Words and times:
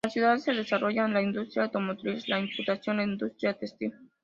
En 0.03 0.07
la 0.07 0.13
ciudad 0.13 0.37
se 0.39 0.53
desarrollan 0.53 1.13
la 1.13 1.21
industria 1.21 1.65
automotriz, 1.65 2.27
la 2.27 2.37
computación 2.37 2.95
y 2.95 2.97
la 2.97 3.03
industria 3.05 3.53
textil. 3.53 3.93